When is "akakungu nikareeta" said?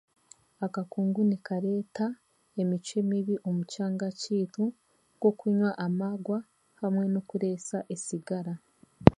0.65-2.05